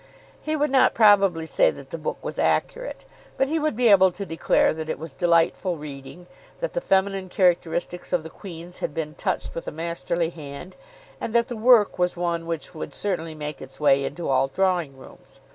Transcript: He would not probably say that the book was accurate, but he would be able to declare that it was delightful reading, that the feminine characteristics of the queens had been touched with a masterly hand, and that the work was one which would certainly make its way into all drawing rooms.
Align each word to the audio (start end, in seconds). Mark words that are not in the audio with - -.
He 0.41 0.55
would 0.55 0.71
not 0.71 0.95
probably 0.95 1.45
say 1.45 1.69
that 1.69 1.91
the 1.91 1.97
book 1.99 2.17
was 2.25 2.39
accurate, 2.39 3.05
but 3.37 3.47
he 3.47 3.59
would 3.59 3.75
be 3.75 3.87
able 3.89 4.11
to 4.13 4.25
declare 4.25 4.73
that 4.73 4.89
it 4.89 4.97
was 4.97 5.13
delightful 5.13 5.77
reading, 5.77 6.25
that 6.59 6.73
the 6.73 6.81
feminine 6.81 7.29
characteristics 7.29 8.11
of 8.11 8.23
the 8.23 8.31
queens 8.31 8.79
had 8.79 8.95
been 8.95 9.13
touched 9.13 9.53
with 9.53 9.67
a 9.67 9.71
masterly 9.71 10.31
hand, 10.31 10.75
and 11.21 11.35
that 11.35 11.49
the 11.49 11.55
work 11.55 11.99
was 11.99 12.17
one 12.17 12.47
which 12.47 12.73
would 12.73 12.95
certainly 12.95 13.35
make 13.35 13.61
its 13.61 13.79
way 13.79 14.03
into 14.03 14.27
all 14.27 14.47
drawing 14.47 14.97
rooms. 14.97 15.39